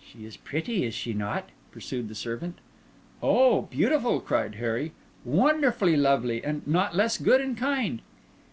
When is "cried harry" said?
4.20-4.92